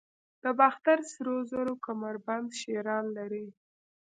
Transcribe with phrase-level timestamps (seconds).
[0.43, 3.45] د باختر سرو زرو کمربند شیران لري